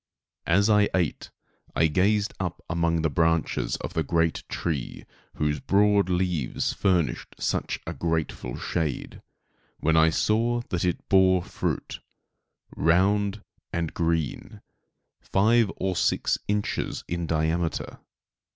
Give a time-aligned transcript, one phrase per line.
[0.47, 1.29] As I ate
[1.75, 7.79] I gazed up among the branches of the great tree, whose broad leaves furnished such
[7.85, 9.21] a grateful shade,
[9.79, 11.99] when I saw that it bore fruit,
[12.75, 14.61] round and green,
[15.21, 17.99] five or six inches in diameter.